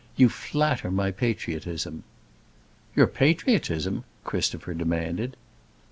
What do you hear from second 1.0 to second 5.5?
patriotism." "Your patriotism?" Christopher demanded.